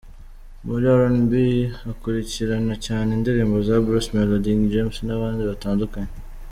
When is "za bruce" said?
3.67-4.09